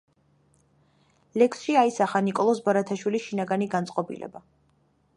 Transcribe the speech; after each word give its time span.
ლექსში 1.41 1.77
აისახა 1.83 2.23
ნიკოლოზ 2.31 2.65
ბარათაშვილის 2.69 3.29
შინაგანი 3.31 3.71
განწყობილება. 3.79 4.47